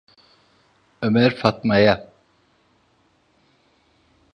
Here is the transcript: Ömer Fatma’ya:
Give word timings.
Ömer 1.01 1.35
Fatma’ya: 1.37 2.07